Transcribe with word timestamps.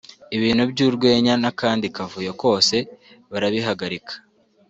ibintu 0.35 0.63
by'urwenya 0.71 1.33
n'akandi 1.41 1.85
kavuyo 1.95 2.31
kose 2.41 2.77
barabihagarika 3.31 4.13